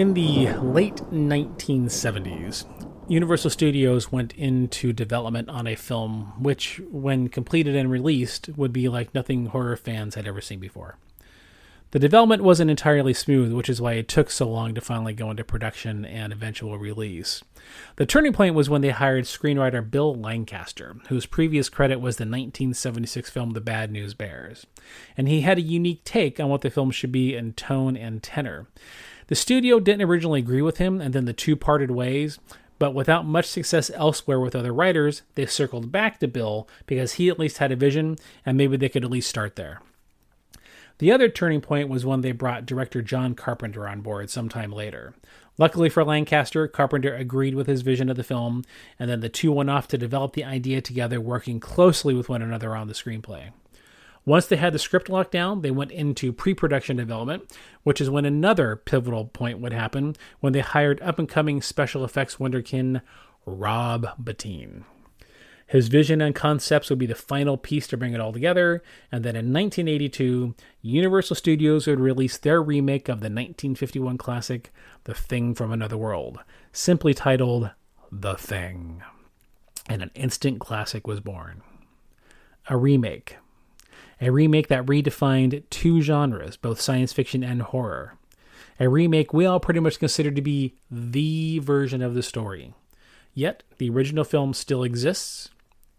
[0.00, 2.64] In the late 1970s,
[3.06, 8.88] Universal Studios went into development on a film which, when completed and released, would be
[8.88, 10.96] like nothing horror fans had ever seen before.
[11.90, 15.30] The development wasn't entirely smooth, which is why it took so long to finally go
[15.30, 17.42] into production and eventual release.
[17.96, 22.22] The turning point was when they hired screenwriter Bill Lancaster, whose previous credit was the
[22.22, 24.66] 1976 film The Bad News Bears,
[25.14, 28.22] and he had a unique take on what the film should be in tone and
[28.22, 28.66] tenor.
[29.30, 32.40] The studio didn't originally agree with him, and then the two parted ways,
[32.80, 37.28] but without much success elsewhere with other writers, they circled back to Bill because he
[37.28, 39.82] at least had a vision, and maybe they could at least start there.
[40.98, 45.14] The other turning point was when they brought director John Carpenter on board sometime later.
[45.58, 48.64] Luckily for Lancaster, Carpenter agreed with his vision of the film,
[48.98, 52.42] and then the two went off to develop the idea together, working closely with one
[52.42, 53.50] another on the screenplay.
[54.24, 57.50] Once they had the script locked down, they went into pre production development,
[57.82, 62.04] which is when another pivotal point would happen when they hired up and coming special
[62.04, 63.00] effects wonderkin
[63.46, 64.84] Rob Bottin.
[65.70, 68.82] His vision and concepts would be the final piece to bring it all together,
[69.12, 74.72] and then in 1982, Universal Studios would release their remake of the 1951 classic
[75.04, 76.40] The Thing from Another World,
[76.72, 77.70] simply titled
[78.10, 79.02] The Thing.
[79.88, 81.62] And an instant classic was born.
[82.68, 83.36] A remake.
[84.20, 88.18] A remake that redefined two genres, both science fiction and horror.
[88.78, 92.74] A remake we all pretty much consider to be the version of the story.
[93.32, 95.50] Yet, the original film still exists,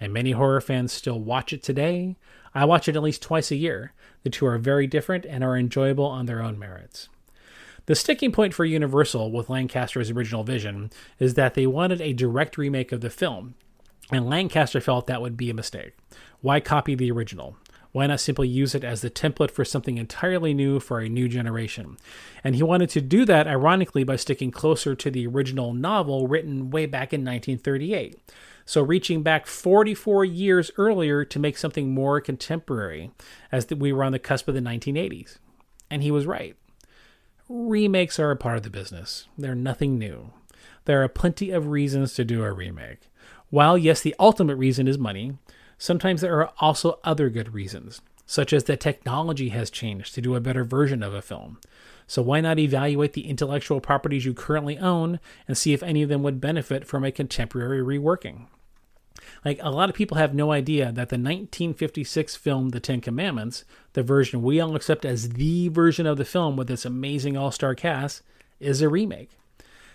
[0.00, 2.16] and many horror fans still watch it today.
[2.54, 3.92] I watch it at least twice a year.
[4.22, 7.08] The two are very different and are enjoyable on their own merits.
[7.86, 12.58] The sticking point for Universal with Lancaster's original vision is that they wanted a direct
[12.58, 13.54] remake of the film,
[14.10, 15.96] and Lancaster felt that would be a mistake.
[16.40, 17.56] Why copy the original?
[17.98, 21.28] Why not simply use it as the template for something entirely new for a new
[21.28, 21.96] generation?
[22.44, 26.70] And he wanted to do that, ironically, by sticking closer to the original novel written
[26.70, 28.16] way back in 1938.
[28.64, 33.10] So, reaching back 44 years earlier to make something more contemporary,
[33.50, 35.38] as we were on the cusp of the 1980s.
[35.90, 36.54] And he was right.
[37.48, 40.30] Remakes are a part of the business, they're nothing new.
[40.84, 43.10] There are plenty of reasons to do a remake.
[43.50, 45.36] While, yes, the ultimate reason is money,
[45.78, 50.34] sometimes there are also other good reasons, such as that technology has changed to do
[50.34, 51.58] a better version of a film.
[52.06, 56.08] So why not evaluate the intellectual properties you currently own and see if any of
[56.08, 58.46] them would benefit from a contemporary reworking?
[59.44, 63.64] Like a lot of people have no idea that the 1956 film The Ten Commandments,
[63.92, 67.74] the version we all accept as the version of the film with its amazing all-star
[67.74, 68.22] cast,
[68.58, 69.38] is a remake.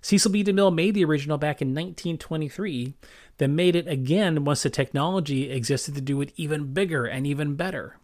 [0.00, 0.44] Cecil B.
[0.44, 2.94] DeMille made the original back in 1923,
[3.38, 7.54] then made it again once the technology existed to do it even bigger and even
[7.54, 7.96] better.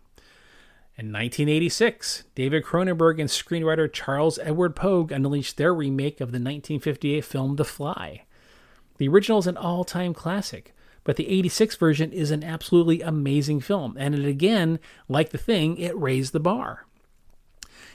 [0.97, 7.25] In 1986, David Cronenberg and screenwriter Charles Edward Pogue unleashed their remake of the 1958
[7.25, 8.25] film The Fly.
[8.99, 10.73] The original is an all time classic,
[11.03, 14.79] but the 86 version is an absolutely amazing film, and it again,
[15.09, 16.87] like The Thing, it raised the bar.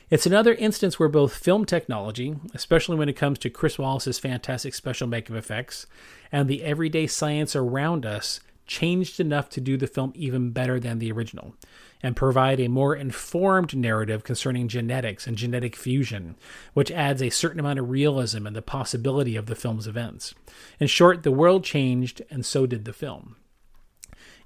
[0.09, 4.73] It's another instance where both film technology, especially when it comes to Chris Walas's fantastic
[4.73, 5.85] special makeup effects,
[6.31, 10.99] and the everyday science around us, changed enough to do the film even better than
[10.99, 11.55] the original
[12.01, 16.35] and provide a more informed narrative concerning genetics and genetic fusion,
[16.73, 20.33] which adds a certain amount of realism and the possibility of the film's events.
[20.79, 23.35] In short, the world changed, and so did the film.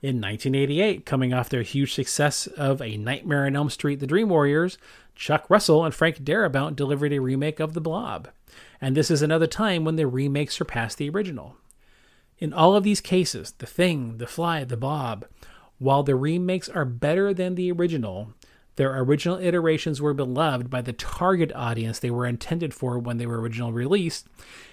[0.02, 4.30] In 1988, coming off their huge success of A Nightmare on Elm Street The Dream
[4.30, 4.78] Warriors,
[5.16, 8.30] Chuck Russell and Frank Darabont delivered a remake of The Blob.
[8.82, 11.56] And this is another time when the remake surpassed the original.
[12.40, 15.26] In all of these cases, The Thing, The Fly, The Blob,
[15.80, 18.34] while the remakes are better than the original,
[18.76, 23.26] their original iterations were beloved by the target audience they were intended for when they
[23.26, 24.28] were originally released,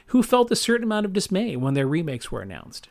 [0.06, 2.88] who felt a certain amount of dismay when their remakes were announced.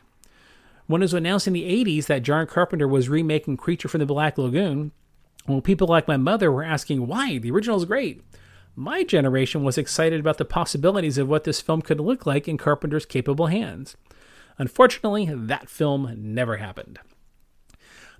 [0.86, 4.06] When it was announced in the 80s that John Carpenter was remaking Creature from the
[4.06, 4.92] Black Lagoon,
[5.46, 8.22] well, people like my mother were asking why, the original is great.
[8.76, 12.56] My generation was excited about the possibilities of what this film could look like in
[12.56, 13.96] Carpenter's capable hands.
[14.58, 16.98] Unfortunately, that film never happened.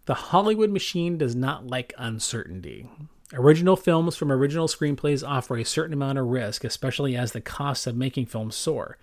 [0.06, 2.88] The Hollywood machine does not like uncertainty.
[3.32, 7.86] Original films from original screenplays offer a certain amount of risk, especially as the costs
[7.86, 8.98] of making films soar.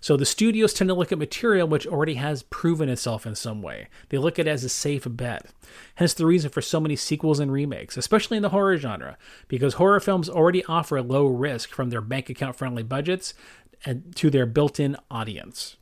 [0.00, 3.62] So the studios tend to look at material which already has proven itself in some
[3.62, 3.88] way.
[4.10, 5.46] They look at it as a safe bet.
[5.96, 9.18] Hence the reason for so many sequels and remakes, especially in the horror genre,
[9.48, 13.34] because horror films already offer a low risk from their bank account friendly budgets
[13.84, 15.76] and to their built in audience.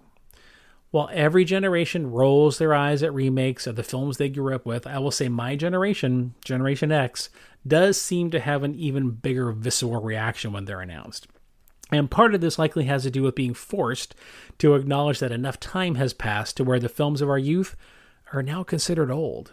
[0.90, 4.86] While every generation rolls their eyes at remakes of the films they grew up with,
[4.86, 7.28] I will say my generation, Generation X,
[7.66, 11.26] does seem to have an even bigger visceral reaction when they're announced.
[11.90, 14.14] And part of this likely has to do with being forced
[14.58, 17.76] to acknowledge that enough time has passed to where the films of our youth
[18.32, 19.52] are now considered old,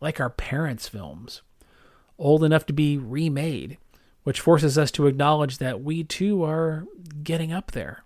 [0.00, 1.42] like our parents' films,
[2.18, 3.78] old enough to be remade,
[4.24, 6.84] which forces us to acknowledge that we too are
[7.22, 8.02] getting up there.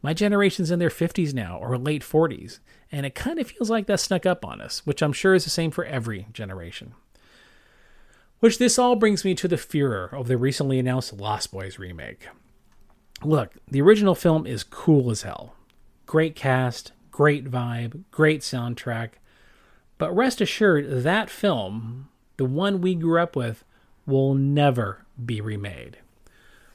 [0.00, 2.60] My generation's in their 50s now or late 40s,
[2.92, 5.44] and it kind of feels like that snuck up on us, which I'm sure is
[5.44, 6.94] the same for every generation.
[8.38, 12.28] Which this all brings me to the furor of the recently announced Lost Boys remake.
[13.24, 15.54] Look, the original film is cool as hell.
[16.04, 19.12] Great cast, great vibe, great soundtrack.
[19.96, 23.64] But rest assured, that film, the one we grew up with,
[24.06, 25.98] will never be remade.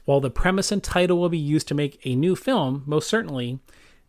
[0.04, 3.60] While the premise and title will be used to make a new film, most certainly,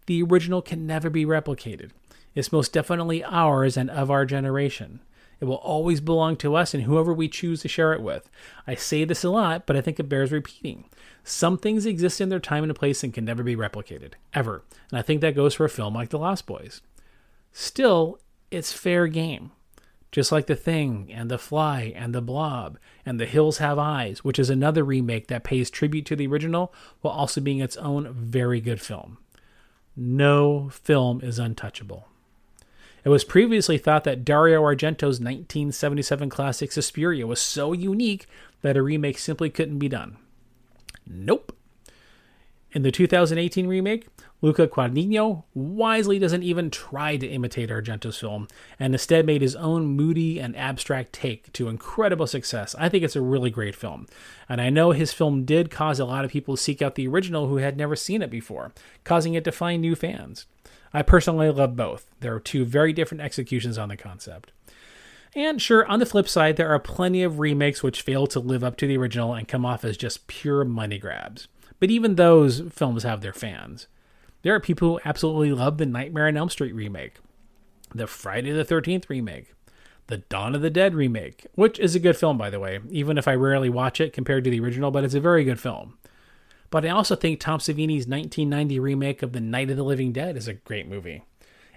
[0.08, 1.92] the original can never be replicated.
[2.34, 5.02] It's most definitely ours and of our generation.
[5.42, 8.30] It will always belong to us and whoever we choose to share it with.
[8.68, 10.86] I say this a lot, but I think it bears repeating.
[11.24, 14.64] Some things exist in their time and place and can never be replicated, ever.
[14.92, 16.82] And I think that goes for a film like The Lost Boys.
[17.52, 18.20] Still,
[18.52, 19.52] it's fair game.
[20.12, 24.24] Just like The Thing and The Fly and The Blob and The Hills Have Eyes,
[24.24, 28.14] which is another remake that pays tribute to the original while also being its own
[28.14, 29.18] very good film.
[29.96, 32.08] No film is untouchable.
[33.04, 38.28] It was previously thought that Dario Argento's 1977 classic Suspiria was so unique
[38.62, 40.18] that a remake simply couldn't be done.
[41.08, 41.56] Nope.
[42.74, 44.08] In the 2018 remake,
[44.42, 48.48] Luca Guadagnino wisely doesn't even try to imitate Argento's film
[48.80, 52.74] and instead made his own moody and abstract take to incredible success.
[52.80, 54.08] I think it's a really great film.
[54.48, 57.08] And I know his film did cause a lot of people to seek out the
[57.08, 58.72] original who had never seen it before,
[59.04, 60.46] causing it to find new fans.
[60.94, 62.12] I personally love both.
[62.20, 64.52] There are two very different executions on the concept.
[65.34, 68.64] And sure, on the flip side, there are plenty of remakes which fail to live
[68.64, 71.48] up to the original and come off as just pure money grabs.
[71.80, 73.88] But even those films have their fans.
[74.42, 77.16] There are people who absolutely love the Nightmare on Elm Street remake,
[77.94, 79.54] the Friday the 13th remake,
[80.08, 83.18] the Dawn of the Dead remake, which is a good film, by the way, even
[83.18, 85.98] if I rarely watch it compared to the original, but it's a very good film.
[86.72, 90.38] But I also think Tom Savini's 1990 remake of The Night of the Living Dead
[90.38, 91.24] is a great movie,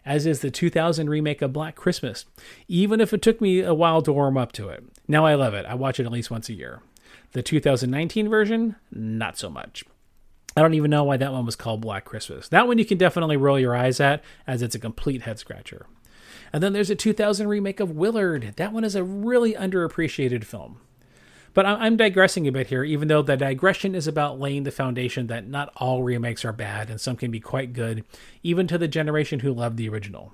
[0.07, 2.25] as is the 2000 remake of Black Christmas,
[2.69, 4.85] even if it took me a while to warm up to it.
[5.09, 5.67] Now I love it.
[5.67, 6.81] I watch it at least once a year.
[7.33, 9.85] The 2019 version, not so much.
[10.57, 12.49] I don't even know why that one was called Black Christmas.
[12.49, 15.87] That one you can definitely roll your eyes at, as it's a complete head scratcher.
[16.53, 18.55] And then there's a 2000 remake of Willard.
[18.57, 20.79] That one is a really underappreciated film.
[21.55, 25.29] But I'm digressing a bit here, even though the digression is about laying the foundation
[25.29, 28.05] that not all remakes are bad and some can be quite good,
[28.43, 30.33] even to the generation who loved the original.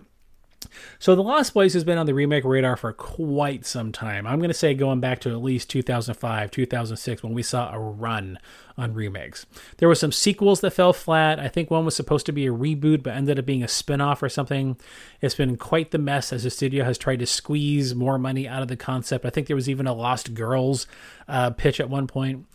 [0.99, 4.27] So The Lost Boys has been on the remake radar for quite some time.
[4.27, 7.79] I'm going to say going back to at least 2005, 2006 when we saw a
[7.79, 8.39] run
[8.77, 9.47] on remakes.
[9.79, 11.39] There were some sequels that fell flat.
[11.39, 14.23] I think one was supposed to be a reboot but ended up being a spin-off
[14.23, 14.77] or something.
[15.21, 18.63] It's been quite the mess as the studio has tried to squeeze more money out
[18.63, 19.25] of the concept.
[19.25, 20.87] I think there was even a Lost Girls
[21.29, 22.47] uh, pitch at one point.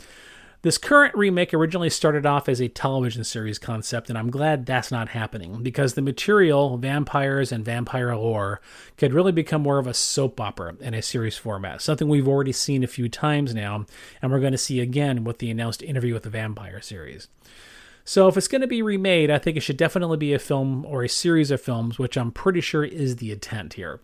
[0.65, 4.89] This current remake originally started off as a television series concept, and I'm glad that's
[4.89, 8.61] not happening because the material, vampires and vampire lore,
[8.97, 12.51] could really become more of a soap opera in a series format, something we've already
[12.51, 13.85] seen a few times now,
[14.23, 17.27] and we're going to see again with the announced interview with the vampire series.
[18.03, 20.83] So, if it's going to be remade, I think it should definitely be a film
[20.87, 23.99] or a series of films, which I'm pretty sure is the intent here.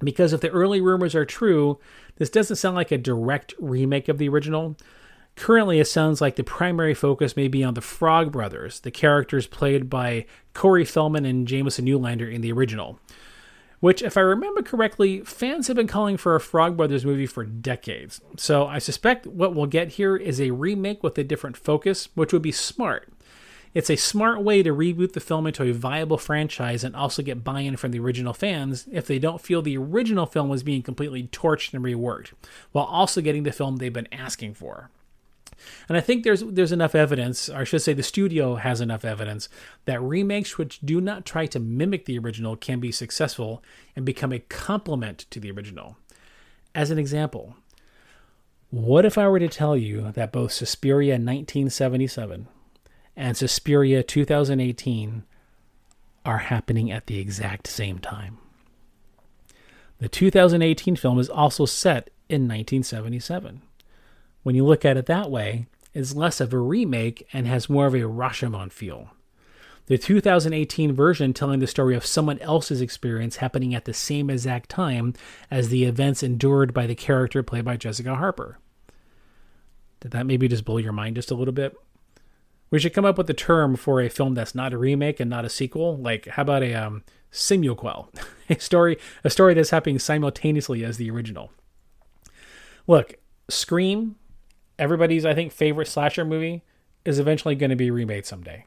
[0.00, 1.78] Because if the early rumors are true,
[2.16, 4.76] this doesn't sound like a direct remake of the original
[5.36, 9.46] Currently, it sounds like the primary focus may be on the Frog Brothers, the characters
[9.46, 13.00] played by Corey Feldman and Jamison Newlander in the original.
[13.80, 17.44] Which, if I remember correctly, fans have been calling for a Frog Brothers movie for
[17.44, 18.20] decades.
[18.36, 22.32] So I suspect what we'll get here is a remake with a different focus, which
[22.32, 23.12] would be smart.
[23.74, 27.42] It's a smart way to reboot the film into a viable franchise and also get
[27.42, 30.80] buy in from the original fans if they don't feel the original film was being
[30.80, 32.32] completely torched and reworked,
[32.70, 34.90] while also getting the film they've been asking for.
[35.88, 39.04] And I think there's there's enough evidence, or I should say the studio has enough
[39.04, 39.48] evidence
[39.84, 43.62] that remakes which do not try to mimic the original can be successful
[43.96, 45.96] and become a complement to the original.
[46.74, 47.56] As an example,
[48.70, 52.48] what if I were to tell you that both Suspiria 1977
[53.16, 55.22] and Suspiria 2018
[56.24, 58.38] are happening at the exact same time?
[59.98, 63.62] The 2018 film is also set in 1977
[64.44, 67.86] when you look at it that way, is less of a remake and has more
[67.86, 69.10] of a Rashomon feel.
[69.86, 74.70] The 2018 version telling the story of someone else's experience happening at the same exact
[74.70, 75.14] time
[75.50, 78.58] as the events endured by the character played by Jessica Harper.
[80.00, 81.76] Did that maybe just blow your mind just a little bit?
[82.70, 85.30] We should come up with a term for a film that's not a remake and
[85.30, 85.96] not a sequel.
[85.96, 88.08] Like, how about a um, simulquel,
[88.48, 91.52] a story, a story that's happening simultaneously as the original.
[92.86, 93.14] Look,
[93.50, 94.16] Scream,
[94.78, 96.62] everybody's I think favorite slasher movie,
[97.04, 98.64] is eventually going to be remade someday.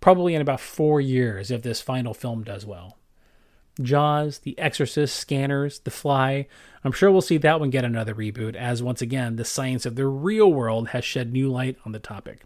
[0.00, 2.96] Probably in about four years if this final film does well.
[3.80, 6.46] Jaws, The Exorcist, Scanners, The Fly.
[6.84, 9.94] I'm sure we'll see that one get another reboot, as once again, the science of
[9.94, 12.42] the real world has shed new light on the topic.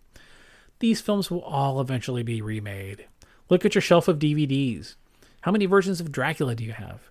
[0.80, 3.06] These films will all eventually be remade.
[3.48, 4.96] Look at your shelf of DVDs.
[5.42, 7.10] How many versions of Dracula do you have?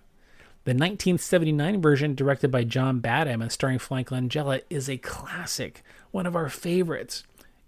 [0.64, 6.24] The 1979 version, directed by John Badham and starring Frank Langella, is a classic, one
[6.24, 7.22] of our favorites.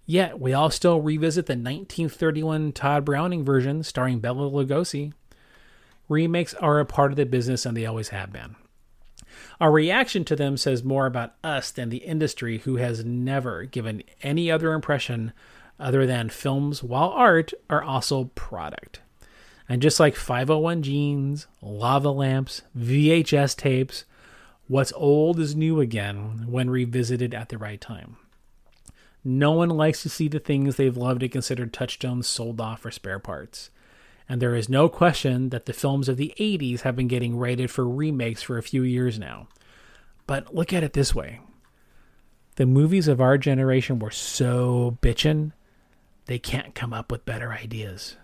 [0.07, 5.13] Yet, we all still revisit the 1931 Tod Browning version starring Bela Lugosi.
[6.09, 8.57] Remakes are a part of the business and they always have been.
[9.61, 14.05] Our reaction to them says more about us than the industry, who has never given
[14.23, 15.35] any other impression
[15.79, 19.01] other than films, while art, are also product.
[19.69, 24.05] And just like 501 jeans, lava lamps, VHS tapes,
[24.69, 28.17] what's old is new again when revisited at the right time.
[29.25, 32.93] No one likes to see the things they've loved and considered touchstones sold off for
[32.93, 33.71] spare parts.
[34.29, 37.71] And there is no question that the films of the 80s have been getting rated
[37.71, 39.49] for remakes for a few years now.
[40.29, 41.41] But look at it this way
[42.57, 45.53] the movies of our generation were so bitchin',
[46.25, 48.17] they can't come up with better ideas.